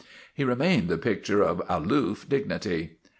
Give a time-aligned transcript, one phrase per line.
[0.33, 2.97] He remained the picture of aloof dignity.